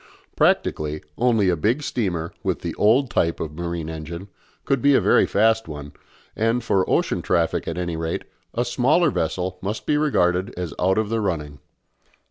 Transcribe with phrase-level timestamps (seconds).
[0.35, 4.29] Practically, only a big steamer, with the old type of marine engine,
[4.65, 5.93] could be a very fast one,
[6.35, 8.23] and, for ocean traffic at any rate,
[8.55, 11.59] a smaller vessel must be regarded as out of the running.